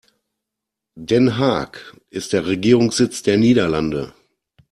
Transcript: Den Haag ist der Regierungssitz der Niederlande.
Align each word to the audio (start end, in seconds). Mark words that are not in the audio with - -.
Den 0.97 1.37
Haag 1.37 1.95
ist 2.09 2.33
der 2.33 2.47
Regierungssitz 2.47 3.21
der 3.21 3.37
Niederlande. 3.37 4.15